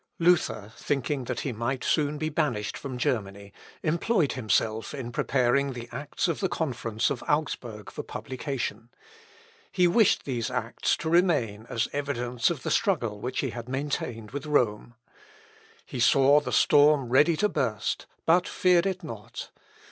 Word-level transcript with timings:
Luther, 0.17 0.73
thinking 0.77 1.25
that 1.25 1.41
he 1.41 1.51
might 1.53 1.83
soon 1.83 2.17
be 2.17 2.29
banished 2.29 2.75
from 2.75 2.97
Germany, 2.97 3.53
employed 3.83 4.31
himself 4.31 4.95
in 4.95 5.11
preparing 5.11 5.73
the 5.73 5.87
Acts 5.91 6.27
of 6.27 6.39
the 6.39 6.49
Conference 6.49 7.11
of 7.11 7.21
Augsburg 7.29 7.91
for 7.91 8.01
publication. 8.01 8.89
He 9.71 9.87
wished 9.87 10.25
these 10.25 10.49
Acts 10.49 10.97
to 10.97 11.09
remain 11.11 11.67
as 11.69 11.87
evidence 11.93 12.49
of 12.49 12.63
the 12.63 12.71
struggle 12.71 13.19
which 13.19 13.41
he 13.41 13.51
had 13.51 13.69
maintained 13.69 14.31
with 14.31 14.47
Rome. 14.47 14.95
He 15.85 15.99
saw 15.99 16.39
the 16.39 16.51
storm 16.51 17.09
ready 17.09 17.37
to 17.37 17.47
burst, 17.47 18.07
but 18.25 18.47
feared 18.47 18.87
it 18.87 19.03
not. 19.03 19.51